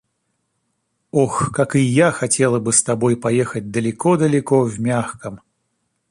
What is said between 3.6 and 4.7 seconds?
далеко-далеко